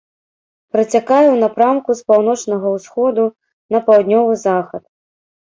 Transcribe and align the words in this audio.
Працякае 0.77 1.25
ў 1.31 1.35
напрамку 1.43 1.89
з 1.99 2.07
паўночнага 2.13 2.67
ўсходу 2.77 3.23
на 3.77 3.83
паўднёвы 3.93 4.33
захад. 4.47 4.83